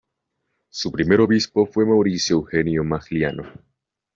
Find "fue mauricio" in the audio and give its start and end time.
1.67-2.37